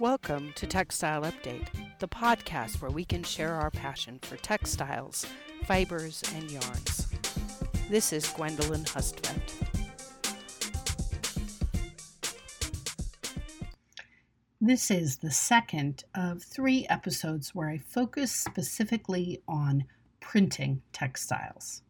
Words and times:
Welcome 0.00 0.54
to 0.54 0.66
Textile 0.66 1.24
Update, 1.24 1.66
the 1.98 2.08
podcast 2.08 2.80
where 2.80 2.90
we 2.90 3.04
can 3.04 3.22
share 3.22 3.52
our 3.52 3.70
passion 3.70 4.18
for 4.22 4.38
textiles, 4.38 5.26
fibers, 5.66 6.22
and 6.34 6.50
yarns. 6.50 7.06
This 7.90 8.10
is 8.10 8.26
Gwendolyn 8.28 8.84
Hustvedt. 8.84 9.52
This 14.58 14.90
is 14.90 15.18
the 15.18 15.30
second 15.30 16.04
of 16.14 16.42
three 16.42 16.86
episodes 16.88 17.54
where 17.54 17.68
I 17.68 17.76
focus 17.76 18.32
specifically 18.32 19.42
on 19.46 19.84
printing 20.20 20.80
textiles. 20.94 21.82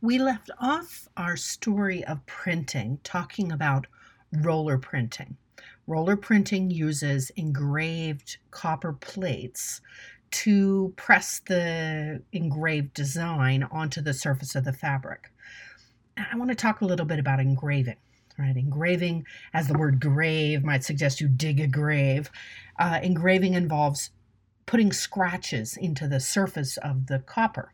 We 0.00 0.18
left 0.18 0.50
off 0.58 1.08
our 1.16 1.36
story 1.36 2.04
of 2.04 2.26
printing 2.26 2.98
talking 3.04 3.52
about 3.52 3.86
roller 4.44 4.78
printing. 4.78 5.36
Roller 5.86 6.16
printing 6.16 6.70
uses 6.70 7.30
engraved 7.30 8.38
copper 8.50 8.92
plates 8.92 9.80
to 10.32 10.92
press 10.96 11.40
the 11.46 12.22
engraved 12.32 12.92
design 12.92 13.62
onto 13.62 14.00
the 14.00 14.12
surface 14.12 14.54
of 14.54 14.64
the 14.64 14.72
fabric. 14.72 15.32
I 16.16 16.36
want 16.36 16.50
to 16.50 16.56
talk 16.56 16.80
a 16.80 16.86
little 16.86 17.06
bit 17.06 17.18
about 17.18 17.40
engraving. 17.40 17.96
Right, 18.38 18.56
engraving, 18.56 19.24
as 19.54 19.66
the 19.66 19.78
word 19.78 19.98
grave 19.98 20.62
might 20.62 20.84
suggest 20.84 21.22
you 21.22 21.28
dig 21.28 21.58
a 21.58 21.66
grave, 21.66 22.30
uh, 22.78 23.00
engraving 23.02 23.54
involves 23.54 24.10
putting 24.66 24.92
scratches 24.92 25.74
into 25.74 26.06
the 26.06 26.20
surface 26.20 26.76
of 26.76 27.06
the 27.06 27.20
copper 27.20 27.72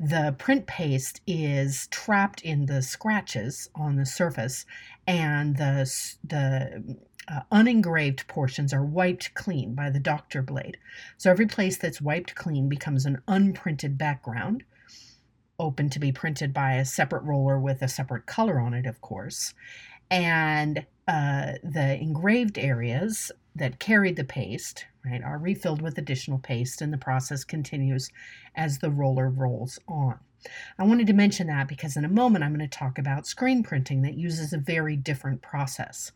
the 0.00 0.34
print 0.38 0.66
paste 0.66 1.20
is 1.26 1.86
trapped 1.88 2.40
in 2.40 2.64
the 2.64 2.80
scratches 2.80 3.68
on 3.74 3.96
the 3.96 4.06
surface 4.06 4.64
and 5.06 5.58
the, 5.58 5.84
the 6.24 6.96
uh, 7.28 7.40
unengraved 7.52 8.26
portions 8.26 8.72
are 8.72 8.84
wiped 8.84 9.34
clean 9.34 9.74
by 9.74 9.90
the 9.90 10.00
doctor 10.00 10.40
blade. 10.40 10.78
So 11.18 11.30
every 11.30 11.46
place 11.46 11.76
that's 11.76 12.00
wiped 12.00 12.34
clean 12.34 12.66
becomes 12.66 13.04
an 13.04 13.20
unprinted 13.28 13.98
background, 13.98 14.64
open 15.58 15.90
to 15.90 15.98
be 15.98 16.12
printed 16.12 16.54
by 16.54 16.76
a 16.76 16.84
separate 16.86 17.22
roller 17.22 17.60
with 17.60 17.82
a 17.82 17.88
separate 17.88 18.24
color 18.24 18.58
on 18.58 18.72
it, 18.72 18.86
of 18.86 19.02
course. 19.02 19.52
And 20.10 20.86
uh, 21.10 21.54
the 21.64 21.98
engraved 22.00 22.56
areas 22.56 23.32
that 23.56 23.80
carried 23.80 24.14
the 24.14 24.22
paste 24.22 24.86
right, 25.04 25.24
are 25.24 25.38
refilled 25.38 25.82
with 25.82 25.98
additional 25.98 26.38
paste 26.38 26.80
and 26.80 26.92
the 26.92 26.98
process 26.98 27.42
continues 27.42 28.10
as 28.54 28.78
the 28.78 28.92
roller 28.92 29.28
rolls 29.28 29.80
on. 29.88 30.20
I 30.78 30.84
wanted 30.84 31.08
to 31.08 31.12
mention 31.12 31.48
that 31.48 31.66
because 31.66 31.96
in 31.96 32.04
a 32.04 32.08
moment 32.08 32.44
I'm 32.44 32.54
going 32.54 32.68
to 32.68 32.78
talk 32.78 32.96
about 32.96 33.26
screen 33.26 33.64
printing 33.64 34.02
that 34.02 34.14
uses 34.14 34.52
a 34.52 34.58
very 34.58 34.96
different 34.96 35.42
process. 35.42 36.12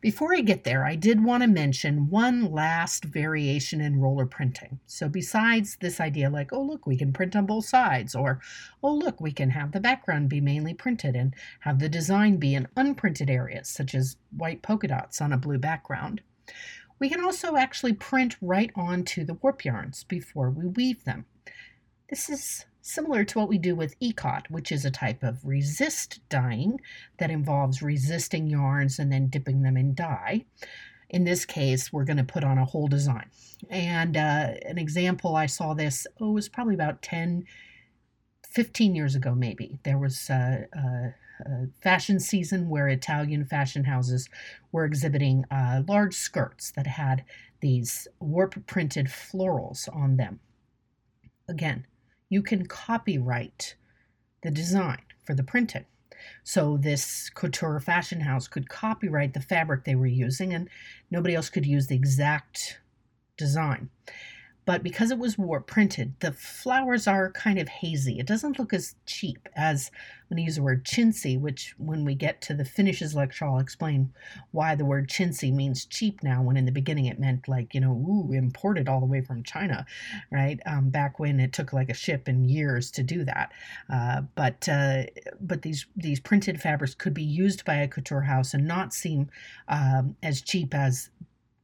Before 0.00 0.34
I 0.34 0.40
get 0.40 0.64
there, 0.64 0.86
I 0.86 0.96
did 0.96 1.22
want 1.22 1.42
to 1.42 1.46
mention 1.46 2.08
one 2.08 2.50
last 2.50 3.04
variation 3.04 3.82
in 3.82 4.00
roller 4.00 4.24
printing. 4.24 4.80
So, 4.86 5.10
besides 5.10 5.76
this 5.76 6.00
idea, 6.00 6.30
like, 6.30 6.54
oh, 6.54 6.62
look, 6.62 6.86
we 6.86 6.96
can 6.96 7.12
print 7.12 7.36
on 7.36 7.44
both 7.44 7.66
sides, 7.66 8.14
or 8.14 8.40
oh, 8.82 8.94
look, 8.94 9.20
we 9.20 9.30
can 9.30 9.50
have 9.50 9.72
the 9.72 9.80
background 9.80 10.30
be 10.30 10.40
mainly 10.40 10.72
printed 10.72 11.14
and 11.14 11.34
have 11.60 11.80
the 11.80 11.88
design 11.88 12.38
be 12.38 12.54
in 12.54 12.68
unprinted 12.76 13.28
areas, 13.28 13.68
such 13.68 13.94
as 13.94 14.16
white 14.34 14.62
polka 14.62 14.88
dots 14.88 15.20
on 15.20 15.34
a 15.34 15.38
blue 15.38 15.58
background. 15.58 16.22
We 16.98 17.10
can 17.10 17.22
also 17.22 17.56
actually 17.56 17.92
print 17.92 18.36
right 18.40 18.70
onto 18.74 19.24
the 19.24 19.34
warp 19.34 19.66
yarns 19.66 20.04
before 20.04 20.48
we 20.48 20.66
weave 20.66 21.04
them. 21.04 21.26
This 22.08 22.30
is 22.30 22.64
similar 22.82 23.24
to 23.24 23.38
what 23.38 23.48
we 23.48 23.58
do 23.58 23.74
with 23.74 23.98
ikat, 24.00 24.50
which 24.50 24.72
is 24.72 24.84
a 24.84 24.90
type 24.90 25.22
of 25.22 25.44
resist 25.44 26.20
dyeing 26.28 26.80
that 27.18 27.30
involves 27.30 27.82
resisting 27.82 28.46
yarns 28.46 28.98
and 28.98 29.12
then 29.12 29.28
dipping 29.28 29.62
them 29.62 29.76
in 29.76 29.94
dye. 29.94 30.44
In 31.08 31.24
this 31.24 31.44
case, 31.44 31.92
we're 31.92 32.04
going 32.04 32.16
to 32.16 32.24
put 32.24 32.44
on 32.44 32.58
a 32.58 32.64
whole 32.64 32.88
design. 32.88 33.30
And 33.68 34.16
uh, 34.16 34.52
an 34.64 34.78
example 34.78 35.36
I 35.36 35.46
saw 35.46 35.74
this, 35.74 36.06
oh, 36.20 36.30
it 36.30 36.34
was 36.34 36.48
probably 36.48 36.74
about 36.74 37.02
10, 37.02 37.44
15 38.48 38.94
years 38.94 39.14
ago, 39.14 39.34
maybe. 39.34 39.78
There 39.82 39.98
was 39.98 40.30
uh, 40.30 40.66
uh, 40.76 41.10
a 41.44 41.66
fashion 41.82 42.20
season 42.20 42.68
where 42.68 42.88
Italian 42.88 43.44
fashion 43.44 43.84
houses 43.84 44.28
were 44.72 44.84
exhibiting 44.84 45.44
uh, 45.50 45.82
large 45.88 46.14
skirts 46.14 46.70
that 46.72 46.86
had 46.86 47.24
these 47.60 48.06
warp 48.20 48.66
printed 48.66 49.06
florals 49.06 49.94
on 49.94 50.16
them. 50.16 50.40
Again, 51.48 51.86
you 52.30 52.42
can 52.42 52.64
copyright 52.64 53.74
the 54.42 54.50
design 54.50 55.02
for 55.26 55.34
the 55.34 55.42
printing. 55.42 55.84
So 56.44 56.78
this 56.78 57.28
couture 57.30 57.80
fashion 57.80 58.20
house 58.20 58.48
could 58.48 58.68
copyright 58.68 59.34
the 59.34 59.40
fabric 59.40 59.84
they 59.84 59.94
were 59.94 60.06
using, 60.06 60.54
and 60.54 60.68
nobody 61.10 61.34
else 61.34 61.50
could 61.50 61.66
use 61.66 61.88
the 61.88 61.96
exact 61.96 62.80
design 63.36 63.90
but 64.70 64.84
because 64.84 65.10
it 65.10 65.18
was 65.18 65.36
warp 65.36 65.66
printed, 65.66 66.14
the 66.20 66.30
flowers 66.30 67.08
are 67.08 67.32
kind 67.32 67.58
of 67.58 67.68
hazy. 67.68 68.20
It 68.20 68.26
doesn't 68.28 68.56
look 68.56 68.72
as 68.72 68.94
cheap 69.04 69.48
as 69.56 69.90
when 70.28 70.38
I 70.38 70.42
use 70.42 70.54
the 70.54 70.62
word 70.62 70.84
chintzy, 70.84 71.40
which 71.40 71.74
when 71.76 72.04
we 72.04 72.14
get 72.14 72.40
to 72.42 72.54
the 72.54 72.64
finishes 72.64 73.16
lecture, 73.16 73.46
I'll 73.46 73.58
explain 73.58 74.12
why 74.52 74.76
the 74.76 74.84
word 74.84 75.08
chintzy 75.08 75.52
means 75.52 75.86
cheap 75.86 76.22
now, 76.22 76.40
when 76.40 76.56
in 76.56 76.66
the 76.66 76.70
beginning 76.70 77.06
it 77.06 77.18
meant 77.18 77.48
like, 77.48 77.74
you 77.74 77.80
know, 77.80 77.90
ooh, 77.90 78.32
imported 78.32 78.88
all 78.88 79.00
the 79.00 79.06
way 79.06 79.22
from 79.22 79.42
China, 79.42 79.84
right? 80.30 80.60
Um, 80.66 80.90
back 80.90 81.18
when 81.18 81.40
it 81.40 81.52
took 81.52 81.72
like 81.72 81.90
a 81.90 81.94
ship 81.94 82.28
and 82.28 82.48
years 82.48 82.92
to 82.92 83.02
do 83.02 83.24
that. 83.24 83.50
Uh, 83.92 84.22
but 84.36 84.68
uh, 84.68 85.02
but 85.40 85.62
these 85.62 85.86
these 85.96 86.20
printed 86.20 86.60
fabrics 86.60 86.94
could 86.94 87.12
be 87.12 87.24
used 87.24 87.64
by 87.64 87.74
a 87.74 87.88
couture 87.88 88.20
house 88.20 88.54
and 88.54 88.68
not 88.68 88.94
seem 88.94 89.30
um, 89.66 90.14
as 90.22 90.40
cheap 90.42 90.76
as 90.76 91.10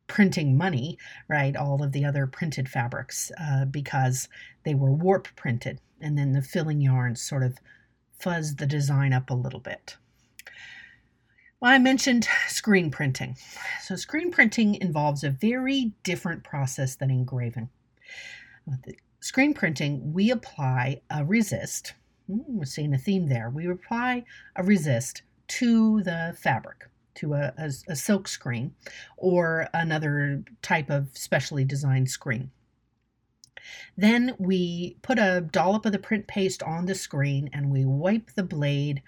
printing 0.06 0.56
money, 0.56 0.98
right? 1.28 1.56
All 1.56 1.82
of 1.82 1.92
the 1.92 2.04
other 2.04 2.26
printed 2.26 2.68
fabrics 2.68 3.30
uh, 3.40 3.64
because 3.64 4.28
they 4.64 4.74
were 4.74 4.92
warp 4.92 5.28
printed. 5.36 5.80
And 6.00 6.16
then 6.16 6.32
the 6.32 6.42
filling 6.42 6.80
yarns 6.80 7.20
sort 7.20 7.42
of 7.42 7.58
fuzz 8.18 8.56
the 8.56 8.66
design 8.66 9.12
up 9.12 9.30
a 9.30 9.34
little 9.34 9.60
bit. 9.60 9.96
Well, 11.60 11.72
I 11.72 11.78
mentioned 11.78 12.28
screen 12.48 12.90
printing. 12.90 13.36
So, 13.82 13.96
screen 13.96 14.30
printing 14.30 14.74
involves 14.74 15.24
a 15.24 15.30
very 15.30 15.92
different 16.02 16.44
process 16.44 16.96
than 16.96 17.10
engraving. 17.10 17.70
With 18.66 18.82
the 18.82 18.96
screen 19.20 19.54
printing, 19.54 20.12
we 20.12 20.30
apply 20.30 21.00
a 21.10 21.24
resist. 21.24 21.94
Hmm, 22.26 22.40
we're 22.58 22.66
seeing 22.66 22.92
a 22.92 22.98
theme 22.98 23.28
there. 23.28 23.48
We 23.48 23.68
apply 23.68 24.24
a 24.54 24.62
resist 24.62 25.22
to 25.48 26.02
the 26.02 26.36
fabric 26.38 26.84
to 27.16 27.34
a, 27.34 27.52
a, 27.58 27.70
a 27.88 27.96
silk 27.96 28.28
screen 28.28 28.74
or 29.16 29.68
another 29.74 30.44
type 30.62 30.90
of 30.90 31.08
specially 31.14 31.64
designed 31.64 32.10
screen. 32.10 32.50
Then 33.96 34.34
we 34.38 34.96
put 35.02 35.18
a 35.18 35.40
dollop 35.40 35.86
of 35.86 35.92
the 35.92 35.98
print 35.98 36.26
paste 36.26 36.62
on 36.62 36.86
the 36.86 36.94
screen 36.94 37.50
and 37.52 37.70
we 37.70 37.84
wipe 37.84 38.32
the 38.34 38.44
blade 38.44 39.02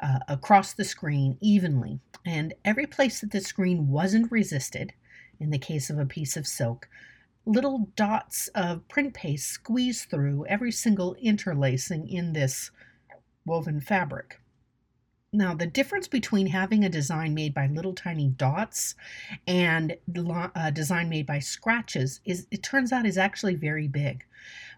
uh, 0.00 0.20
across 0.28 0.72
the 0.72 0.84
screen 0.84 1.36
evenly. 1.40 2.00
And 2.24 2.54
every 2.64 2.86
place 2.86 3.20
that 3.20 3.32
the 3.32 3.40
screen 3.40 3.88
wasn't 3.88 4.30
resisted, 4.30 4.92
in 5.40 5.50
the 5.50 5.58
case 5.58 5.90
of 5.90 5.98
a 5.98 6.06
piece 6.06 6.36
of 6.36 6.46
silk, 6.46 6.88
little 7.46 7.90
dots 7.96 8.48
of 8.48 8.86
print 8.88 9.14
paste 9.14 9.48
squeeze 9.48 10.04
through 10.04 10.46
every 10.46 10.72
single 10.72 11.14
interlacing 11.14 12.08
in 12.08 12.32
this 12.32 12.70
woven 13.44 13.80
fabric. 13.80 14.40
Now, 15.34 15.52
the 15.52 15.66
difference 15.66 16.06
between 16.06 16.46
having 16.46 16.84
a 16.84 16.88
design 16.88 17.34
made 17.34 17.54
by 17.54 17.66
little 17.66 17.92
tiny 17.92 18.28
dots 18.28 18.94
and 19.48 19.96
a 20.14 20.50
uh, 20.54 20.70
design 20.70 21.08
made 21.08 21.26
by 21.26 21.40
scratches 21.40 22.20
is, 22.24 22.46
it 22.52 22.62
turns 22.62 22.92
out, 22.92 23.04
is 23.04 23.18
actually 23.18 23.56
very 23.56 23.88
big. 23.88 24.24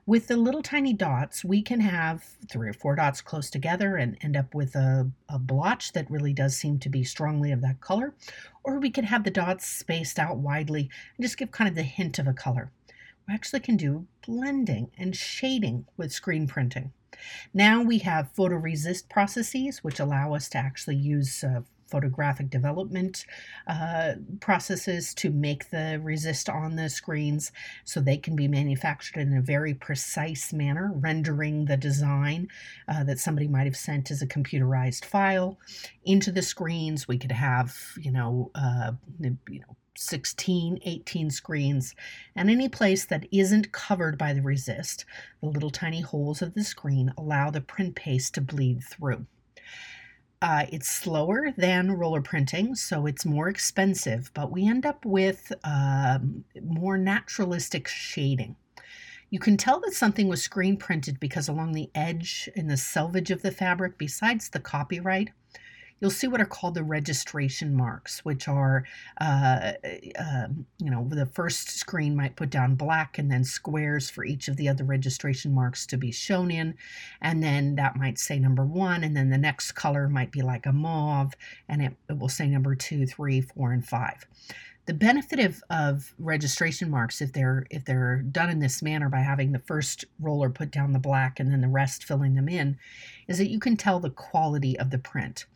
With 0.06 0.28
the 0.28 0.36
little 0.38 0.62
tiny 0.62 0.94
dots, 0.94 1.44
we 1.44 1.60
can 1.60 1.80
have 1.80 2.24
three 2.48 2.70
or 2.70 2.72
four 2.72 2.96
dots 2.96 3.20
close 3.20 3.50
together 3.50 3.96
and 3.96 4.16
end 4.22 4.34
up 4.34 4.54
with 4.54 4.74
a, 4.76 5.10
a 5.28 5.38
blotch 5.38 5.92
that 5.92 6.10
really 6.10 6.32
does 6.32 6.56
seem 6.56 6.78
to 6.78 6.88
be 6.88 7.04
strongly 7.04 7.52
of 7.52 7.60
that 7.60 7.82
color. 7.82 8.14
Or 8.64 8.78
we 8.78 8.88
can 8.88 9.04
have 9.04 9.24
the 9.24 9.30
dots 9.30 9.66
spaced 9.66 10.18
out 10.18 10.38
widely 10.38 10.88
and 11.18 11.24
just 11.26 11.36
give 11.36 11.50
kind 11.50 11.68
of 11.68 11.74
the 11.74 11.82
hint 11.82 12.18
of 12.18 12.26
a 12.26 12.32
color. 12.32 12.70
We 13.28 13.34
actually 13.34 13.60
can 13.60 13.76
do 13.76 14.06
blending 14.26 14.90
and 14.96 15.14
shading 15.14 15.84
with 15.98 16.12
screen 16.12 16.46
printing. 16.46 16.92
Now 17.54 17.82
we 17.82 17.98
have 17.98 18.34
photoresist 18.34 19.08
processes, 19.08 19.84
which 19.84 20.00
allow 20.00 20.34
us 20.34 20.48
to 20.50 20.58
actually 20.58 20.96
use 20.96 21.44
uh, 21.44 21.62
photographic 21.86 22.50
development 22.50 23.24
uh, 23.66 24.14
processes 24.40 25.14
to 25.14 25.30
make 25.30 25.70
the 25.70 26.00
resist 26.02 26.48
on 26.48 26.76
the 26.76 26.88
screens 26.88 27.52
so 27.84 28.00
they 28.00 28.16
can 28.16 28.34
be 28.34 28.48
manufactured 28.48 29.20
in 29.20 29.36
a 29.36 29.42
very 29.42 29.74
precise 29.74 30.52
manner, 30.52 30.92
rendering 30.94 31.66
the 31.66 31.76
design 31.76 32.48
uh, 32.88 33.04
that 33.04 33.18
somebody 33.18 33.48
might 33.48 33.66
have 33.66 33.76
sent 33.76 34.10
as 34.10 34.22
a 34.22 34.26
computerized 34.26 35.04
file 35.04 35.58
into 36.04 36.32
the 36.32 36.42
screens. 36.42 37.06
We 37.06 37.18
could 37.18 37.32
have, 37.32 37.76
you 37.98 38.10
know, 38.10 38.50
uh, 38.54 38.92
you 39.20 39.60
know, 39.60 39.76
16, 39.98 40.80
18 40.84 41.30
screens, 41.30 41.94
and 42.34 42.50
any 42.50 42.68
place 42.68 43.04
that 43.06 43.26
isn't 43.32 43.72
covered 43.72 44.18
by 44.18 44.32
the 44.32 44.42
resist, 44.42 45.04
the 45.40 45.48
little 45.48 45.70
tiny 45.70 46.00
holes 46.00 46.42
of 46.42 46.54
the 46.54 46.64
screen 46.64 47.12
allow 47.16 47.50
the 47.50 47.60
print 47.60 47.94
paste 47.94 48.34
to 48.34 48.40
bleed 48.40 48.82
through. 48.82 49.26
Uh, 50.42 50.66
it's 50.70 50.88
slower 50.88 51.52
than 51.56 51.92
roller 51.92 52.20
printing, 52.20 52.74
so 52.74 53.06
it's 53.06 53.24
more 53.24 53.48
expensive, 53.48 54.30
but 54.34 54.52
we 54.52 54.68
end 54.68 54.84
up 54.84 55.04
with 55.04 55.50
um, 55.64 56.44
more 56.62 56.98
naturalistic 56.98 57.88
shading. 57.88 58.54
You 59.30 59.40
can 59.40 59.56
tell 59.56 59.80
that 59.80 59.94
something 59.94 60.28
was 60.28 60.42
screen 60.42 60.76
printed 60.76 61.18
because 61.18 61.48
along 61.48 61.72
the 61.72 61.90
edge 61.94 62.48
in 62.54 62.68
the 62.68 62.76
selvage 62.76 63.30
of 63.30 63.42
the 63.42 63.50
fabric, 63.50 63.98
besides 63.98 64.50
the 64.50 64.60
copyright, 64.60 65.30
you'll 66.00 66.10
see 66.10 66.26
what 66.26 66.40
are 66.40 66.46
called 66.46 66.74
the 66.74 66.82
registration 66.82 67.74
marks, 67.74 68.24
which 68.24 68.48
are, 68.48 68.84
uh, 69.20 69.72
uh, 70.18 70.48
you 70.78 70.90
know, 70.90 71.06
the 71.10 71.26
first 71.26 71.70
screen 71.70 72.14
might 72.14 72.36
put 72.36 72.50
down 72.50 72.74
black 72.74 73.18
and 73.18 73.30
then 73.30 73.44
squares 73.44 74.10
for 74.10 74.24
each 74.24 74.48
of 74.48 74.56
the 74.56 74.68
other 74.68 74.84
registration 74.84 75.54
marks 75.54 75.86
to 75.86 75.96
be 75.96 76.10
shown 76.12 76.50
in. 76.50 76.74
And 77.20 77.42
then 77.42 77.76
that 77.76 77.96
might 77.96 78.18
say 78.18 78.38
number 78.38 78.64
one, 78.64 79.04
and 79.04 79.16
then 79.16 79.30
the 79.30 79.38
next 79.38 79.72
color 79.72 80.08
might 80.08 80.30
be 80.30 80.42
like 80.42 80.66
a 80.66 80.72
mauve, 80.72 81.34
and 81.68 81.82
it, 81.82 81.94
it 82.10 82.18
will 82.18 82.28
say 82.28 82.46
number 82.46 82.74
two, 82.74 83.06
three, 83.06 83.40
four, 83.40 83.72
and 83.72 83.86
five 83.86 84.26
the 84.86 84.94
benefit 84.94 85.40
of, 85.40 85.62
of 85.68 86.14
registration 86.18 86.90
marks 86.90 87.20
if 87.20 87.32
they're 87.32 87.66
if 87.70 87.84
they're 87.84 88.22
done 88.22 88.50
in 88.50 88.60
this 88.60 88.82
manner 88.82 89.08
by 89.08 89.20
having 89.20 89.52
the 89.52 89.58
first 89.58 90.04
roller 90.20 90.48
put 90.48 90.70
down 90.70 90.92
the 90.92 90.98
black 90.98 91.38
and 91.38 91.50
then 91.50 91.60
the 91.60 91.68
rest 91.68 92.04
filling 92.04 92.34
them 92.34 92.48
in 92.48 92.78
is 93.28 93.38
that 93.38 93.50
you 93.50 93.58
can 93.58 93.76
tell 93.76 94.00
the 94.00 94.10
quality 94.10 94.78
of 94.78 94.90
the 94.90 94.98
print 94.98 95.46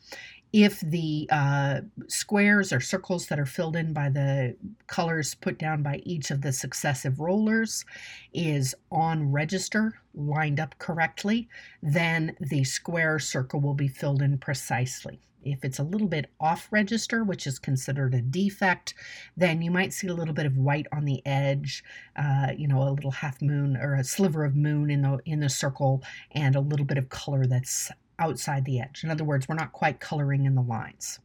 if 0.53 0.81
the 0.81 1.29
uh, 1.31 1.81
squares 2.09 2.73
or 2.73 2.81
circles 2.81 3.27
that 3.27 3.38
are 3.38 3.47
filled 3.47 3.77
in 3.77 3.93
by 3.93 4.09
the 4.09 4.56
colors 4.88 5.35
put 5.35 5.59
down 5.59 5.83
by 5.83 6.03
each 6.05 6.31
of 6.31 6.43
the 6.43 6.53
successive 6.53 7.21
rollers 7.21 7.85
is 8.33 8.75
on 8.91 9.31
register, 9.31 10.00
lined 10.12 10.59
up 10.59 10.76
correctly, 10.79 11.49
then 11.83 12.37
the 12.41 12.65
square 12.65 13.21
circle 13.21 13.61
will 13.61 13.75
be 13.75 13.87
filled 13.87 14.23
in 14.23 14.38
precisely. 14.38 15.21
If 15.43 15.65
it's 15.65 15.79
a 15.79 15.85
little 15.85 16.07
bit 16.07 16.31
off 16.41 16.69
register, 16.71 17.25
which 17.25 17.47
is 17.47 17.59
considered 17.59 18.15
a 18.15 18.21
defect, 18.21 18.95
then 19.37 19.63
you 19.63 19.71
might 19.71 19.93
see 19.93 20.09
a 20.09 20.15
little 20.15 20.35
bit 20.35 20.47
of 20.47 20.57
white 20.57 20.87
on 20.93 21.05
the 21.05 21.25
edge, 21.27 21.83
uh, 22.17 22.49
you 22.57 22.69
know, 22.69 22.83
a 22.83 22.91
little 22.91 23.11
half 23.11 23.41
moon 23.41 23.77
or 23.77 23.95
a 23.95 24.05
sliver 24.05 24.45
of 24.45 24.57
moon 24.57 24.91
in 24.91 25.03
the 25.03 25.19
in 25.25 25.41
the 25.41 25.49
circle, 25.49 26.03
and 26.33 26.57
a 26.57 26.61
little 26.61 26.87
bit 26.87 26.99
of 26.99 27.09
color 27.09 27.47
that's 27.47 27.91
outside 28.19 28.65
the 28.65 28.81
edge. 28.81 29.03
In 29.03 29.11
other 29.11 29.25
words, 29.25 29.49
we're 29.49 29.55
not 29.55 29.73
quite 29.73 29.99
coloring 29.99 30.45
in 30.45 30.55
the 30.55 30.63
lines. 30.63 31.19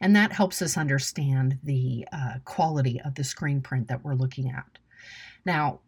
And 0.00 0.16
that 0.16 0.32
helps 0.32 0.62
us 0.62 0.78
understand 0.78 1.58
the 1.62 2.08
uh, 2.12 2.34
quality 2.44 3.00
of 3.02 3.14
the 3.14 3.24
screen 3.24 3.60
print 3.60 3.88
that 3.88 4.02
we're 4.02 4.14
looking 4.14 4.50
at. 4.50 4.78
Now, 5.44 5.80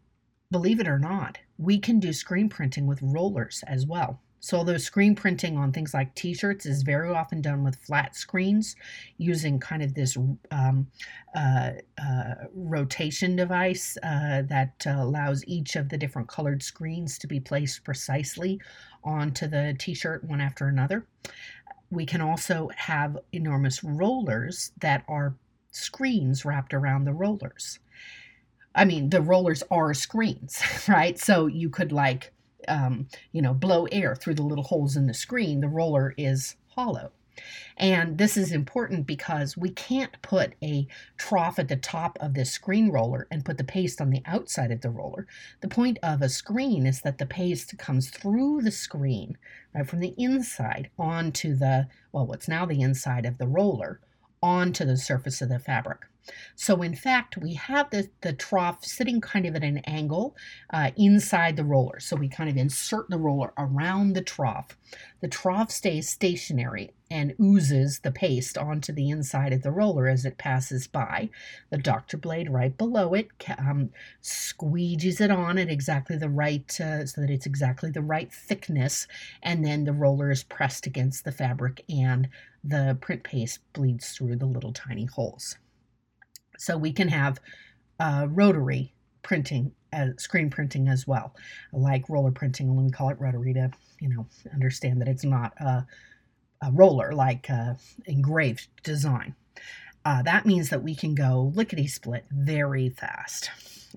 believe 0.51 0.79
it 0.79 0.89
or 0.89 0.99
not, 0.99 1.39
we 1.59 1.79
can 1.79 1.99
do 1.99 2.13
screen 2.13 2.49
printing 2.49 2.87
with 2.87 3.01
rollers 3.03 3.65
as 3.67 3.87
well. 3.87 4.21
So, 4.45 4.57
although 4.57 4.77
screen 4.77 5.15
printing 5.15 5.57
on 5.57 5.71
things 5.71 5.95
like 5.95 6.17
t 6.17 6.35
shirts 6.35 6.67
is 6.67 6.83
very 6.83 7.11
often 7.11 7.41
done 7.41 7.63
with 7.63 7.77
flat 7.77 8.17
screens 8.17 8.75
using 9.17 9.61
kind 9.61 9.83
of 9.85 9.95
this 9.95 10.17
um, 10.51 10.89
uh, 11.33 11.71
uh, 11.97 12.35
rotation 12.53 13.37
device 13.37 13.97
uh, 14.03 14.43
that 14.43 14.85
allows 14.85 15.45
each 15.47 15.77
of 15.77 15.89
the 15.89 15.97
different 15.97 16.27
colored 16.27 16.61
screens 16.61 17.19
to 17.19 17.29
be 17.29 17.39
placed 17.39 17.85
precisely 17.85 18.61
onto 19.05 19.47
the 19.47 19.77
t 19.79 19.95
shirt 19.95 20.25
one 20.25 20.41
after 20.41 20.67
another. 20.67 21.07
We 21.91 22.05
can 22.05 22.21
also 22.21 22.69
have 22.75 23.19
enormous 23.33 23.85
rollers 23.85 24.73
that 24.81 25.05
are 25.07 25.37
screens 25.71 26.45
wrapped 26.45 26.75
around 26.75 27.05
the 27.05 27.15
rollers. 27.15 27.79
I 28.75 28.87
mean, 28.87 29.11
the 29.11 29.23
rollers 29.23 29.63
are 29.71 29.95
screens, 29.95 30.61
right? 30.89 31.17
So 31.17 31.47
you 31.47 31.71
could 31.71 31.93
like 31.93 32.33
um, 32.69 33.09
you 33.33 33.43
know, 33.43 33.55
blow 33.55 33.87
air 33.93 34.15
through 34.15 34.35
the 34.35 34.43
little 34.43 34.65
holes 34.65 34.97
in 34.97 35.07
the 35.07 35.15
screen, 35.15 35.61
the 35.61 35.69
roller 35.69 36.15
is 36.17 36.57
hollow. 36.75 37.13
And 37.79 38.19
this 38.19 38.37
is 38.37 38.53
important 38.53 39.07
because 39.07 39.57
we 39.57 39.71
can't 39.71 40.21
put 40.21 40.55
a 40.63 40.87
trough 41.17 41.59
at 41.59 41.69
the 41.69 41.77
top 41.77 42.19
of 42.21 42.35
this 42.35 42.53
screen 42.53 42.91
roller 42.91 43.27
and 43.31 43.45
put 43.45 43.57
the 43.57 43.65
paste 43.65 44.01
on 44.01 44.11
the 44.11 44.23
outside 44.27 44.71
of 44.71 44.83
the 44.83 44.91
roller. 44.91 45.27
The 45.61 45.69
point 45.69 45.99
of 46.03 46.21
a 46.21 46.29
screen 46.29 46.87
is 46.87 47.01
that 47.01 47.19
the 47.19 47.27
paste 47.27 47.79
comes 47.79 48.11
through 48.11 48.61
the 48.63 48.71
screen, 48.71 49.39
right, 49.75 49.89
from 49.89 50.01
the 50.01 50.15
inside 50.19 50.91
onto 50.99 51.55
the, 51.55 51.89
well, 52.13 52.27
what's 52.27 52.49
now 52.49 52.67
the 52.67 52.83
inside 52.83 53.25
of 53.25 53.39
the 53.39 53.49
roller, 53.49 54.01
onto 54.43 54.85
the 54.85 54.97
surface 54.97 55.41
of 55.41 55.49
the 55.49 55.59
fabric. 55.59 56.01
So 56.55 56.83
in 56.83 56.95
fact, 56.95 57.37
we 57.37 57.55
have 57.55 57.91
the, 57.91 58.09
the 58.21 58.33
trough 58.33 58.85
sitting 58.85 59.21
kind 59.21 59.47
of 59.47 59.57
at 59.57 59.65
an 59.65 59.79
angle 59.79 60.37
uh, 60.71 60.91
inside 60.97 61.57
the 61.57 61.65
roller. 61.65 61.99
So 62.01 62.17
we 62.17 62.29
kind 62.29 62.49
of 62.49 62.57
insert 62.57 63.11
the 63.11 63.19
roller 63.19 63.53
around 63.59 64.13
the 64.13 64.23
trough. 64.23 64.77
The 65.21 65.29
trough 65.29 65.71
stays 65.71 66.09
stationary 66.09 66.93
and 67.11 67.35
oozes 67.41 68.01
the 68.01 68.11
paste 68.11 68.57
onto 68.57 68.93
the 68.93 69.11
inside 69.11 69.53
of 69.53 69.63
the 69.63 69.71
roller 69.71 70.09
as 70.09 70.25
it 70.25 70.39
passes 70.39 70.87
by. 70.87 71.29
The 71.71 71.79
doctor 71.79 72.17
blade 72.17 72.51
right 72.51 72.77
below 72.77 73.13
it 73.15 73.29
um, 73.59 73.91
squeegees 74.23 75.21
it 75.21 75.31
on 75.31 75.59
at 75.59 75.69
exactly 75.69 76.17
the 76.17 76.31
right, 76.31 76.81
uh, 76.81 77.05
so 77.05 77.21
that 77.21 77.31
it's 77.31 77.47
exactly 77.47 77.91
the 77.91 78.01
right 78.01 78.33
thickness, 78.33 79.07
and 79.43 79.65
then 79.65 79.85
the 79.85 79.93
roller 79.93 80.31
is 80.31 80.43
pressed 80.43 80.87
against 80.87 81.25
the 81.25 81.33
fabric 81.33 81.85
and 81.89 82.29
the 82.65 82.97
print 83.01 83.25
paste 83.25 83.61
bleeds 83.73 84.13
through 84.13 84.37
the 84.37 84.47
little 84.47 84.73
tiny 84.73 85.05
holes. 85.05 85.59
So 86.63 86.77
we 86.77 86.93
can 86.93 87.09
have 87.09 87.41
uh, 87.99 88.29
rotary 88.31 88.95
printing, 89.23 89.73
uh, 89.93 90.11
screen 90.17 90.49
printing 90.49 90.87
as 90.87 91.09
well, 91.09 91.35
like 91.73 92.09
roller 92.09 92.31
printing, 92.31 92.71
only 92.71 92.85
we 92.85 92.91
call 92.93 93.09
it 93.09 93.21
rotary 93.21 93.53
to, 93.55 93.73
you 93.99 94.09
know, 94.09 94.27
understand 94.55 95.01
that 95.01 95.09
it's 95.09 95.25
not 95.25 95.55
a, 95.59 95.85
a 96.63 96.71
roller 96.71 97.13
like 97.15 97.51
uh, 97.51 97.75
engraved 98.07 98.69
design. 98.85 99.35
Uh, 100.05 100.23
that 100.23 100.47
means 100.47 100.71
that 100.71 100.85
we 100.85 100.95
can 100.95 101.17
go 101.17 101.53
lickety 101.57 101.89
split 101.89 102.27
very 102.31 102.91
fast. 102.91 103.51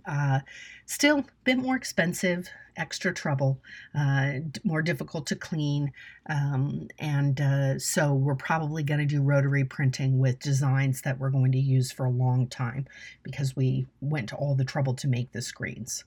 Uh, 0.03 0.39
still, 0.87 1.19
a 1.19 1.25
bit 1.43 1.59
more 1.59 1.75
expensive, 1.75 2.49
extra 2.77 3.13
trouble, 3.13 3.59
uh, 3.93 4.33
more 4.63 4.81
difficult 4.81 5.27
to 5.27 5.35
clean. 5.35 5.91
Um, 6.29 6.87
and 6.99 7.39
uh, 7.39 7.79
so 7.79 8.13
we're 8.13 8.35
probably 8.35 8.83
going 8.83 8.99
to 8.99 9.05
do 9.05 9.21
rotary 9.21 9.63
printing 9.63 10.19
with 10.19 10.39
designs 10.39 11.01
that 11.01 11.19
we're 11.19 11.29
going 11.29 11.51
to 11.53 11.59
use 11.59 11.91
for 11.91 12.05
a 12.05 12.11
long 12.11 12.47
time 12.47 12.87
because 13.23 13.55
we 13.55 13.87
went 14.01 14.29
to 14.29 14.35
all 14.35 14.55
the 14.55 14.65
trouble 14.65 14.93
to 14.95 15.07
make 15.07 15.31
the 15.31 15.41
screens. 15.41 16.03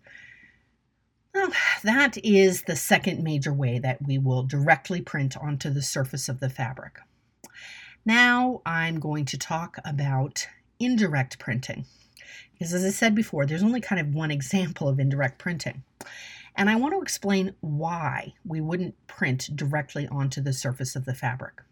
Well, 1.35 1.53
that 1.85 2.17
is 2.25 2.63
the 2.63 2.77
second 2.77 3.23
major 3.23 3.53
way 3.53 3.79
that 3.79 4.05
we 4.07 4.19
will 4.19 4.43
directly 4.43 5.01
print 5.01 5.37
onto 5.37 5.71
the 5.71 5.83
surface 5.83 6.29
of 6.29 6.41
the 6.41 6.49
fabric. 6.49 6.99
Now 8.05 8.63
I'm 8.65 8.99
going 8.99 9.27
to 9.27 9.39
talk 9.39 9.77
about 9.85 10.47
indirect 10.81 11.39
printing. 11.39 11.85
Because 12.53 12.75
as 12.75 12.85
I 12.85 12.91
said 12.91 13.15
before, 13.15 13.47
there's 13.47 13.63
only 13.63 13.81
kind 13.81 14.01
of 14.01 14.15
one 14.15 14.31
example 14.39 14.89
of 14.89 14.99
indirect 14.99 15.39
printing. 15.39 15.83
And 16.59 16.69
I 16.69 16.75
want 16.75 16.93
to 16.93 17.01
explain 17.01 17.55
why 17.61 18.35
we 18.45 18.61
wouldn't 18.61 19.07
print 19.07 19.49
directly 19.55 20.09
onto 20.09 20.41
the 20.41 20.53
surface 20.53 20.97
of 20.97 21.05
the 21.05 21.15
fabric. 21.15 21.63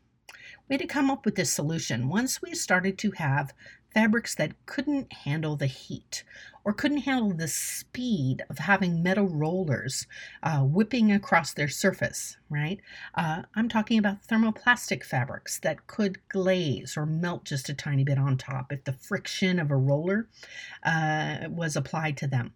We 0.68 0.74
had 0.74 0.80
to 0.80 0.86
come 0.86 1.10
up 1.10 1.24
with 1.24 1.34
this 1.34 1.50
solution 1.50 2.08
once 2.08 2.40
we 2.40 2.54
started 2.54 2.96
to 2.98 3.10
have 3.12 3.52
fabrics 3.92 4.34
that 4.36 4.52
couldn't 4.66 5.12
handle 5.12 5.56
the 5.56 5.66
heat 5.66 6.22
or 6.64 6.72
couldn't 6.72 6.98
handle 6.98 7.32
the 7.32 7.48
speed 7.48 8.44
of 8.50 8.58
having 8.58 9.02
metal 9.02 9.26
rollers 9.26 10.06
uh, 10.42 10.60
whipping 10.60 11.10
across 11.10 11.54
their 11.54 11.68
surface, 11.68 12.36
right? 12.50 12.78
Uh, 13.14 13.42
I'm 13.54 13.68
talking 13.68 13.98
about 13.98 14.26
thermoplastic 14.28 15.02
fabrics 15.02 15.58
that 15.60 15.86
could 15.86 16.18
glaze 16.28 16.96
or 16.96 17.06
melt 17.06 17.44
just 17.44 17.68
a 17.68 17.74
tiny 17.74 18.04
bit 18.04 18.18
on 18.18 18.36
top 18.36 18.70
if 18.70 18.84
the 18.84 18.92
friction 18.92 19.58
of 19.58 19.70
a 19.70 19.76
roller 19.76 20.28
uh, 20.84 21.48
was 21.48 21.74
applied 21.74 22.16
to 22.18 22.26
them. 22.26 22.52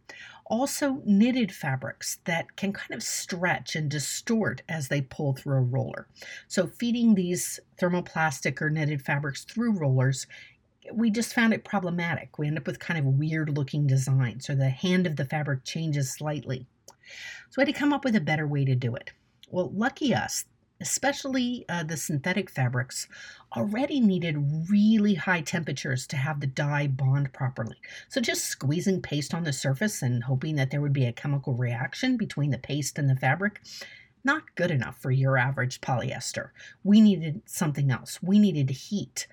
Also, 0.50 1.00
knitted 1.06 1.52
fabrics 1.54 2.18
that 2.24 2.56
can 2.56 2.72
kind 2.72 2.92
of 2.92 3.02
stretch 3.02 3.74
and 3.74 3.90
distort 3.90 4.62
as 4.68 4.88
they 4.88 5.00
pull 5.00 5.32
through 5.32 5.56
a 5.56 5.62
roller. 5.62 6.06
So, 6.48 6.66
feeding 6.66 7.14
these 7.14 7.60
thermoplastic 7.80 8.60
or 8.60 8.68
knitted 8.68 9.00
fabrics 9.00 9.44
through 9.44 9.78
rollers 9.78 10.26
we 10.92 11.10
just 11.10 11.34
found 11.34 11.52
it 11.52 11.64
problematic. 11.64 12.38
We 12.38 12.46
end 12.46 12.58
up 12.58 12.66
with 12.66 12.78
kind 12.78 12.98
of 12.98 13.04
weird 13.04 13.56
looking 13.56 13.86
designs, 13.86 14.48
or 14.48 14.54
the 14.54 14.70
hand 14.70 15.06
of 15.06 15.16
the 15.16 15.24
fabric 15.24 15.64
changes 15.64 16.12
slightly. 16.12 16.66
So 17.50 17.56
we 17.56 17.62
had 17.62 17.74
to 17.74 17.78
come 17.78 17.92
up 17.92 18.04
with 18.04 18.16
a 18.16 18.20
better 18.20 18.46
way 18.46 18.64
to 18.64 18.74
do 18.74 18.94
it. 18.94 19.12
Well, 19.50 19.70
lucky 19.74 20.14
us, 20.14 20.44
especially 20.80 21.64
uh, 21.68 21.82
the 21.82 21.96
synthetic 21.96 22.50
fabrics, 22.50 23.06
already 23.56 24.00
needed 24.00 24.68
really 24.70 25.14
high 25.14 25.40
temperatures 25.40 26.06
to 26.06 26.16
have 26.16 26.40
the 26.40 26.46
dye 26.46 26.86
bond 26.86 27.32
properly. 27.32 27.76
So 28.08 28.20
just 28.20 28.44
squeezing 28.44 29.02
paste 29.02 29.34
on 29.34 29.44
the 29.44 29.52
surface 29.52 30.02
and 30.02 30.24
hoping 30.24 30.56
that 30.56 30.70
there 30.70 30.80
would 30.80 30.92
be 30.92 31.06
a 31.06 31.12
chemical 31.12 31.54
reaction 31.54 32.16
between 32.16 32.50
the 32.50 32.58
paste 32.58 32.98
and 32.98 33.08
the 33.08 33.16
fabric 33.16 33.60
not 34.22 34.54
good 34.54 34.70
enough 34.70 34.98
for 35.00 35.10
your 35.10 35.38
average 35.38 35.80
polyester. 35.80 36.50
We 36.84 37.00
needed 37.00 37.40
something 37.46 37.90
else. 37.90 38.22
We 38.22 38.38
needed 38.38 38.68
heat 38.68 39.26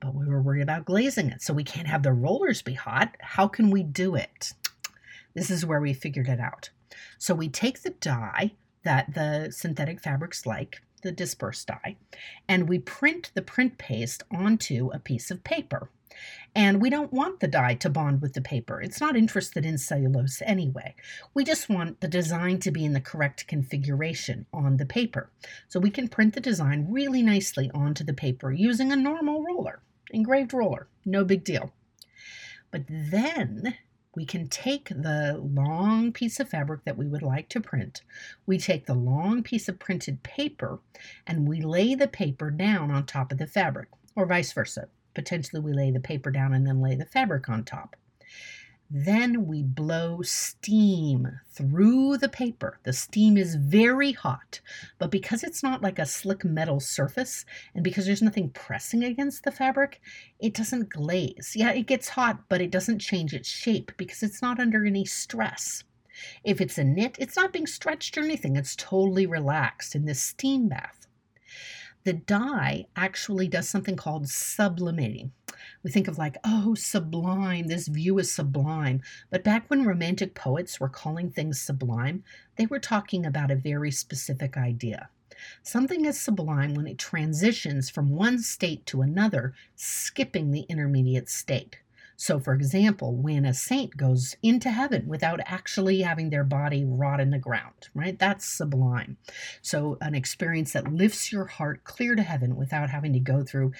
but 0.00 0.14
we 0.14 0.26
were 0.26 0.40
worried 0.40 0.62
about 0.62 0.84
glazing 0.84 1.30
it. 1.30 1.42
So 1.42 1.52
we 1.52 1.64
can't 1.64 1.88
have 1.88 2.02
the 2.02 2.12
rollers 2.12 2.62
be 2.62 2.74
hot. 2.74 3.16
How 3.20 3.48
can 3.48 3.70
we 3.70 3.82
do 3.82 4.14
it? 4.14 4.52
This 5.34 5.50
is 5.50 5.66
where 5.66 5.80
we 5.80 5.92
figured 5.92 6.28
it 6.28 6.40
out. 6.40 6.70
So 7.18 7.34
we 7.34 7.48
take 7.48 7.82
the 7.82 7.90
dye 7.90 8.52
that 8.84 9.14
the 9.14 9.50
synthetic 9.50 10.00
fabrics 10.00 10.46
like, 10.46 10.80
the 11.02 11.12
dispersed 11.12 11.68
dye, 11.68 11.96
and 12.48 12.68
we 12.68 12.78
print 12.78 13.30
the 13.34 13.42
print 13.42 13.78
paste 13.78 14.22
onto 14.30 14.90
a 14.92 14.98
piece 14.98 15.30
of 15.30 15.44
paper. 15.44 15.90
And 16.54 16.80
we 16.82 16.90
don't 16.90 17.12
want 17.12 17.38
the 17.38 17.46
dye 17.46 17.74
to 17.74 17.90
bond 17.90 18.20
with 18.20 18.32
the 18.32 18.40
paper. 18.40 18.80
It's 18.80 19.00
not 19.00 19.16
interested 19.16 19.64
in 19.64 19.78
cellulose 19.78 20.42
anyway. 20.44 20.96
We 21.32 21.44
just 21.44 21.68
want 21.68 22.00
the 22.00 22.08
design 22.08 22.58
to 22.60 22.72
be 22.72 22.84
in 22.84 22.94
the 22.94 23.00
correct 23.00 23.46
configuration 23.46 24.46
on 24.52 24.78
the 24.78 24.86
paper. 24.86 25.30
So 25.68 25.78
we 25.78 25.90
can 25.90 26.08
print 26.08 26.34
the 26.34 26.40
design 26.40 26.88
really 26.90 27.22
nicely 27.22 27.70
onto 27.72 28.02
the 28.02 28.14
paper 28.14 28.50
using 28.50 28.90
a 28.90 28.96
normal 28.96 29.44
roller, 29.44 29.80
engraved 30.10 30.52
roller, 30.52 30.88
no 31.04 31.24
big 31.24 31.44
deal. 31.44 31.72
But 32.72 32.82
then 32.88 33.76
we 34.18 34.26
can 34.26 34.48
take 34.48 34.88
the 34.88 35.40
long 35.40 36.10
piece 36.10 36.40
of 36.40 36.48
fabric 36.48 36.82
that 36.82 36.98
we 36.98 37.06
would 37.06 37.22
like 37.22 37.48
to 37.48 37.60
print. 37.60 38.02
We 38.46 38.58
take 38.58 38.86
the 38.86 38.94
long 38.94 39.44
piece 39.44 39.68
of 39.68 39.78
printed 39.78 40.24
paper 40.24 40.80
and 41.24 41.46
we 41.46 41.60
lay 41.60 41.94
the 41.94 42.08
paper 42.08 42.50
down 42.50 42.90
on 42.90 43.06
top 43.06 43.30
of 43.30 43.38
the 43.38 43.46
fabric, 43.46 43.90
or 44.16 44.26
vice 44.26 44.52
versa. 44.52 44.88
Potentially, 45.14 45.62
we 45.62 45.72
lay 45.72 45.92
the 45.92 46.00
paper 46.00 46.32
down 46.32 46.52
and 46.52 46.66
then 46.66 46.82
lay 46.82 46.96
the 46.96 47.06
fabric 47.06 47.48
on 47.48 47.62
top. 47.62 47.94
Then 48.90 49.46
we 49.46 49.62
blow 49.62 50.22
steam 50.22 51.40
through 51.50 52.16
the 52.16 52.28
paper. 52.28 52.78
The 52.84 52.94
steam 52.94 53.36
is 53.36 53.56
very 53.56 54.12
hot, 54.12 54.60
but 54.98 55.10
because 55.10 55.44
it's 55.44 55.62
not 55.62 55.82
like 55.82 55.98
a 55.98 56.06
slick 56.06 56.42
metal 56.42 56.80
surface 56.80 57.44
and 57.74 57.84
because 57.84 58.06
there's 58.06 58.22
nothing 58.22 58.48
pressing 58.48 59.04
against 59.04 59.44
the 59.44 59.50
fabric, 59.50 60.00
it 60.40 60.54
doesn't 60.54 60.88
glaze. 60.88 61.52
Yeah, 61.54 61.72
it 61.72 61.86
gets 61.86 62.08
hot, 62.08 62.48
but 62.48 62.62
it 62.62 62.70
doesn't 62.70 63.00
change 63.00 63.34
its 63.34 63.48
shape 63.48 63.92
because 63.98 64.22
it's 64.22 64.40
not 64.40 64.58
under 64.58 64.86
any 64.86 65.04
stress. 65.04 65.84
If 66.42 66.60
it's 66.60 66.78
a 66.78 66.84
knit, 66.84 67.16
it's 67.18 67.36
not 67.36 67.52
being 67.52 67.66
stretched 67.66 68.16
or 68.16 68.22
anything. 68.22 68.56
It's 68.56 68.74
totally 68.74 69.26
relaxed 69.26 69.94
in 69.94 70.06
this 70.06 70.22
steam 70.22 70.68
bath. 70.68 71.07
The 72.08 72.14
dye 72.14 72.86
actually 72.96 73.48
does 73.48 73.68
something 73.68 73.94
called 73.94 74.30
sublimating. 74.30 75.32
We 75.82 75.90
think 75.90 76.08
of 76.08 76.16
like, 76.16 76.38
oh, 76.42 76.74
sublime, 76.74 77.66
this 77.66 77.86
view 77.86 78.18
is 78.18 78.32
sublime. 78.32 79.02
But 79.28 79.44
back 79.44 79.68
when 79.68 79.84
romantic 79.84 80.34
poets 80.34 80.80
were 80.80 80.88
calling 80.88 81.30
things 81.30 81.60
sublime, 81.60 82.24
they 82.56 82.64
were 82.64 82.78
talking 82.78 83.26
about 83.26 83.50
a 83.50 83.56
very 83.56 83.90
specific 83.90 84.56
idea. 84.56 85.10
Something 85.62 86.06
is 86.06 86.18
sublime 86.18 86.72
when 86.72 86.86
it 86.86 86.96
transitions 86.96 87.90
from 87.90 88.08
one 88.08 88.38
state 88.38 88.86
to 88.86 89.02
another, 89.02 89.52
skipping 89.76 90.50
the 90.50 90.64
intermediate 90.70 91.28
state. 91.28 91.76
So, 92.20 92.40
for 92.40 92.52
example, 92.52 93.14
when 93.14 93.44
a 93.44 93.54
saint 93.54 93.96
goes 93.96 94.34
into 94.42 94.72
heaven 94.72 95.06
without 95.06 95.38
actually 95.44 96.00
having 96.00 96.30
their 96.30 96.42
body 96.42 96.84
rot 96.84 97.20
in 97.20 97.30
the 97.30 97.38
ground, 97.38 97.90
right? 97.94 98.18
That's 98.18 98.44
sublime. 98.44 99.18
So, 99.62 99.98
an 100.00 100.16
experience 100.16 100.72
that 100.72 100.92
lifts 100.92 101.30
your 101.30 101.44
heart 101.44 101.84
clear 101.84 102.16
to 102.16 102.22
heaven 102.24 102.56
without 102.56 102.90
having 102.90 103.12
to 103.12 103.20
go 103.20 103.44
through 103.44 103.70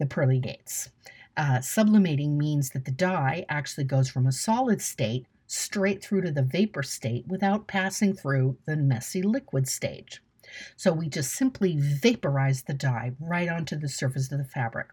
the 0.00 0.06
pearly 0.06 0.40
gates. 0.40 0.90
Uh, 1.36 1.60
sublimating 1.60 2.36
means 2.36 2.70
that 2.70 2.84
the 2.84 2.90
dye 2.90 3.46
actually 3.48 3.84
goes 3.84 4.10
from 4.10 4.26
a 4.26 4.32
solid 4.32 4.82
state 4.82 5.26
straight 5.46 6.02
through 6.02 6.22
to 6.22 6.32
the 6.32 6.42
vapor 6.42 6.82
state 6.82 7.24
without 7.28 7.68
passing 7.68 8.12
through 8.12 8.58
the 8.66 8.76
messy 8.76 9.22
liquid 9.22 9.68
stage. 9.68 10.20
So 10.74 10.92
we 10.92 11.08
just 11.08 11.30
simply 11.30 11.76
vaporize 11.78 12.64
the 12.64 12.74
dye 12.74 13.12
right 13.20 13.48
onto 13.48 13.76
the 13.76 13.88
surface 13.88 14.32
of 14.32 14.38
the 14.38 14.44
fabric. 14.44 14.88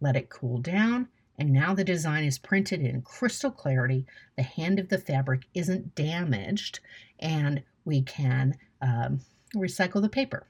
Let 0.00 0.16
it 0.16 0.28
cool 0.28 0.58
down 0.58 1.06
and 1.38 1.50
now 1.50 1.74
the 1.74 1.84
design 1.84 2.24
is 2.24 2.38
printed 2.38 2.80
in 2.80 3.02
crystal 3.02 3.50
clarity. 3.50 4.06
The 4.36 4.42
hand 4.42 4.78
of 4.78 4.88
the 4.88 4.98
fabric 4.98 5.42
isn't 5.54 5.94
damaged, 5.94 6.80
and 7.18 7.62
we 7.84 8.02
can 8.02 8.56
um, 8.80 9.20
recycle 9.54 10.02
the 10.02 10.08
paper. 10.08 10.46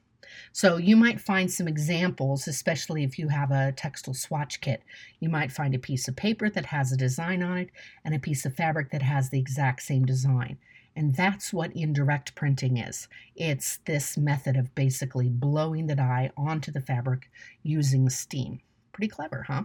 So 0.53 0.77
you 0.77 0.97
might 0.97 1.21
find 1.21 1.51
some 1.51 1.69
examples, 1.69 2.49
especially 2.49 3.05
if 3.05 3.19
you 3.19 3.29
have 3.29 3.51
a 3.51 3.73
textile 3.73 4.15
swatch 4.15 4.61
kit. 4.61 4.83
You 5.21 5.29
might 5.29 5.53
find 5.53 5.75
a 5.75 5.79
piece 5.79 6.09
of 6.09 6.17
paper 6.17 6.49
that 6.51 6.67
has 6.67 6.93
a 6.93 6.97
design 6.97 7.43
on 7.43 7.59
it 7.59 7.71
and 8.05 8.15
a 8.15 8.19
piece 8.19 8.47
of 8.47 8.55
fabric 8.55 8.91
that 8.91 9.03
has 9.03 9.31
the 9.31 9.39
exact 9.39 9.83
same 9.83 10.05
design. 10.05 10.59
And 10.95 11.15
that's 11.15 11.53
what 11.53 11.75
indirect 11.75 12.35
printing 12.35 12.77
is. 12.77 13.09
It's 13.35 13.79
this 13.87 14.19
method 14.19 14.57
of 14.57 14.75
basically 14.75 15.29
blowing 15.29 15.87
the 15.87 15.97
dye 15.97 16.31
onto 16.37 16.71
the 16.71 16.83
fabric 16.83 17.31
using 17.63 18.11
steam. 18.11 18.61
Pretty 18.93 19.09
clever, 19.09 19.45
huh? 19.49 19.65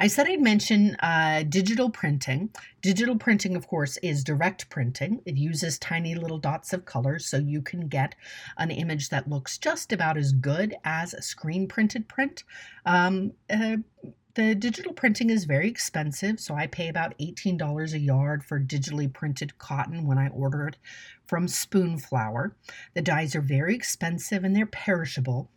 I 0.00 0.06
said 0.06 0.28
I'd 0.28 0.40
mention 0.40 0.94
uh, 0.96 1.42
digital 1.48 1.90
printing. 1.90 2.50
Digital 2.82 3.16
printing, 3.16 3.56
of 3.56 3.66
course, 3.66 3.96
is 3.98 4.22
direct 4.22 4.70
printing. 4.70 5.20
It 5.26 5.36
uses 5.36 5.78
tiny 5.78 6.14
little 6.14 6.38
dots 6.38 6.72
of 6.72 6.84
color 6.84 7.18
so 7.18 7.38
you 7.38 7.62
can 7.62 7.88
get 7.88 8.14
an 8.56 8.70
image 8.70 9.08
that 9.08 9.28
looks 9.28 9.58
just 9.58 9.92
about 9.92 10.16
as 10.16 10.32
good 10.32 10.76
as 10.84 11.14
a 11.14 11.22
screen 11.22 11.66
printed 11.66 12.08
print. 12.08 12.44
Um, 12.86 13.32
uh, 13.50 13.78
the 14.38 14.54
digital 14.54 14.92
printing 14.92 15.30
is 15.30 15.46
very 15.46 15.68
expensive, 15.68 16.38
so 16.38 16.54
I 16.54 16.68
pay 16.68 16.86
about 16.86 17.18
$18 17.18 17.92
a 17.92 17.98
yard 17.98 18.44
for 18.44 18.60
digitally 18.60 19.12
printed 19.12 19.58
cotton 19.58 20.06
when 20.06 20.16
I 20.16 20.28
order 20.28 20.68
it 20.68 20.76
from 21.26 21.48
Spoonflower. 21.48 22.52
The 22.94 23.02
dyes 23.02 23.34
are 23.34 23.40
very 23.40 23.74
expensive 23.74 24.44
and 24.44 24.54
they're 24.54 24.64
perishable. 24.64 25.50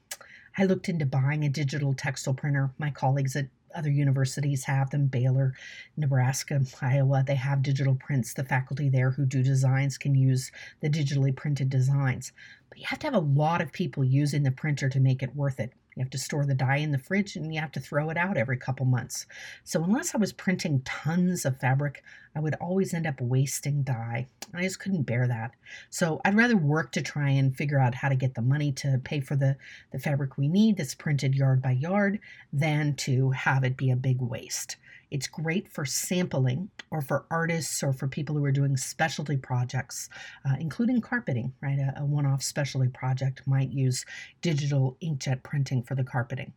I 0.57 0.65
looked 0.65 0.89
into 0.89 1.05
buying 1.05 1.45
a 1.45 1.49
digital 1.49 1.93
textile 1.93 2.33
printer. 2.33 2.71
My 2.79 2.89
colleagues 2.89 3.35
at 3.35 3.49
other 3.75 3.89
universities 3.89 4.63
have 4.65 4.89
them 4.89 5.07
Baylor, 5.07 5.53
Nebraska, 5.97 6.61
Iowa. 6.81 7.23
They 7.25 7.35
have 7.35 7.61
digital 7.61 7.95
prints. 7.95 8.33
The 8.33 8.43
faculty 8.43 8.89
there 8.89 9.11
who 9.11 9.25
do 9.25 9.43
designs 9.43 9.97
can 9.97 10.15
use 10.15 10.51
the 10.79 10.89
digitally 10.89 11.35
printed 11.35 11.69
designs. 11.69 12.31
But 12.69 12.79
you 12.79 12.85
have 12.87 12.99
to 12.99 13.07
have 13.07 13.13
a 13.13 13.19
lot 13.19 13.61
of 13.61 13.71
people 13.71 14.03
using 14.03 14.43
the 14.43 14.51
printer 14.51 14.89
to 14.89 14.99
make 14.99 15.21
it 15.23 15.35
worth 15.35 15.59
it. 15.59 15.73
You 15.95 16.03
have 16.03 16.09
to 16.11 16.17
store 16.17 16.45
the 16.45 16.55
dye 16.55 16.77
in 16.77 16.91
the 16.91 16.97
fridge 16.97 17.35
and 17.35 17.53
you 17.53 17.59
have 17.59 17.73
to 17.73 17.79
throw 17.81 18.09
it 18.09 18.17
out 18.17 18.37
every 18.37 18.57
couple 18.57 18.85
months. 18.85 19.25
So, 19.65 19.83
unless 19.83 20.15
I 20.15 20.19
was 20.19 20.31
printing 20.31 20.81
tons 20.83 21.43
of 21.43 21.59
fabric, 21.59 22.01
I 22.33 22.39
would 22.39 22.55
always 22.55 22.93
end 22.93 23.05
up 23.05 23.19
wasting 23.19 23.83
dye. 23.83 24.27
I 24.53 24.63
just 24.63 24.79
couldn't 24.79 25.03
bear 25.03 25.27
that. 25.27 25.51
So, 25.89 26.21
I'd 26.23 26.37
rather 26.37 26.55
work 26.55 26.93
to 26.93 27.01
try 27.01 27.31
and 27.31 27.55
figure 27.55 27.79
out 27.79 27.95
how 27.95 28.07
to 28.07 28.15
get 28.15 28.35
the 28.35 28.41
money 28.41 28.71
to 28.73 29.01
pay 29.03 29.19
for 29.19 29.35
the, 29.35 29.57
the 29.91 29.99
fabric 29.99 30.37
we 30.37 30.47
need 30.47 30.77
that's 30.77 30.95
printed 30.95 31.35
yard 31.35 31.61
by 31.61 31.71
yard 31.71 32.19
than 32.53 32.95
to 32.95 33.31
have 33.31 33.65
it 33.65 33.75
be 33.75 33.91
a 33.91 33.97
big 33.97 34.21
waste. 34.21 34.77
It's 35.11 35.27
great 35.27 35.71
for 35.71 35.85
sampling 35.85 36.69
or 36.89 37.01
for 37.01 37.25
artists 37.29 37.83
or 37.83 37.91
for 37.91 38.07
people 38.07 38.35
who 38.35 38.45
are 38.45 38.51
doing 38.51 38.77
specialty 38.77 39.35
projects, 39.35 40.09
uh, 40.45 40.55
including 40.59 41.01
carpeting, 41.01 41.53
right? 41.61 41.77
A, 41.77 41.99
a 41.99 42.05
one 42.05 42.25
off 42.25 42.41
specialty 42.41 42.87
project 42.87 43.41
might 43.45 43.71
use 43.71 44.05
digital 44.41 44.97
inkjet 45.03 45.43
printing 45.43 45.83
for 45.83 45.95
the 45.95 46.03
carpeting. 46.05 46.53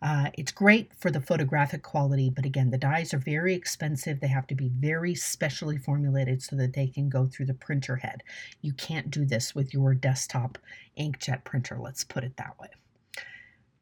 Uh, 0.00 0.30
it's 0.34 0.52
great 0.52 0.92
for 0.94 1.10
the 1.10 1.20
photographic 1.20 1.82
quality, 1.82 2.30
but 2.30 2.46
again, 2.46 2.70
the 2.70 2.78
dyes 2.78 3.12
are 3.12 3.18
very 3.18 3.52
expensive. 3.52 4.20
They 4.20 4.28
have 4.28 4.46
to 4.46 4.54
be 4.54 4.68
very 4.68 5.14
specially 5.16 5.76
formulated 5.76 6.40
so 6.40 6.54
that 6.56 6.74
they 6.74 6.86
can 6.86 7.08
go 7.08 7.26
through 7.26 7.46
the 7.46 7.54
printer 7.54 7.96
head. 7.96 8.22
You 8.62 8.72
can't 8.72 9.10
do 9.10 9.24
this 9.24 9.56
with 9.56 9.74
your 9.74 9.94
desktop 9.94 10.56
inkjet 10.96 11.42
printer, 11.42 11.78
let's 11.80 12.04
put 12.04 12.22
it 12.22 12.36
that 12.36 12.58
way. 12.60 12.68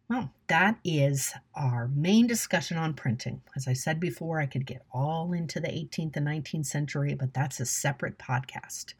Well, 0.08 0.32
that 0.46 0.78
is 0.84 1.34
our 1.56 1.88
main 1.88 2.28
discussion 2.28 2.76
on 2.76 2.94
printing. 2.94 3.42
As 3.56 3.66
I 3.66 3.72
said 3.72 3.98
before, 3.98 4.40
I 4.40 4.46
could 4.46 4.64
get 4.64 4.86
all 4.92 5.32
into 5.32 5.58
the 5.58 5.66
18th 5.66 6.16
and 6.16 6.26
19th 6.28 6.66
century, 6.66 7.14
but 7.14 7.34
that's 7.34 7.58
a 7.58 7.66
separate 7.66 8.16
podcast. 8.16 8.94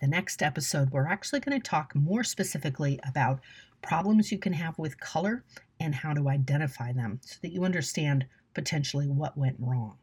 The 0.00 0.06
next 0.06 0.42
episode, 0.42 0.90
we're 0.90 1.06
actually 1.06 1.40
going 1.40 1.60
to 1.60 1.70
talk 1.70 1.94
more 1.94 2.24
specifically 2.24 2.98
about 3.06 3.40
problems 3.82 4.32
you 4.32 4.38
can 4.38 4.54
have 4.54 4.78
with 4.78 4.98
color 4.98 5.44
and 5.80 5.94
how 5.94 6.14
to 6.14 6.30
identify 6.30 6.92
them 6.92 7.20
so 7.22 7.36
that 7.42 7.52
you 7.52 7.64
understand 7.64 8.26
potentially 8.54 9.06
what 9.06 9.36
went 9.36 9.56
wrong. 9.58 9.98